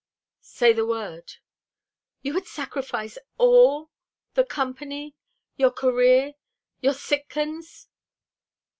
"Say 0.41 0.73
the 0.73 0.87
word!" 0.87 1.33
"You 2.23 2.33
would 2.33 2.47
sacrifice 2.47 3.19
all 3.37 3.91
the 4.33 4.43
Company 4.43 5.15
your 5.57 5.69
career 5.69 6.33
your 6.79 6.95
Sitkans?" 6.95 7.85